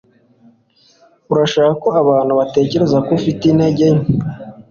[1.31, 4.05] Urashaka ko abantu batekereza ko ufite intege nke